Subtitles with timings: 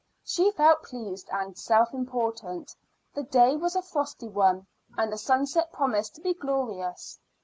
[0.23, 2.75] She felt pleased and self important.
[3.13, 4.65] The day was a frosty one,
[4.97, 7.19] and the sunset promised to be glorious.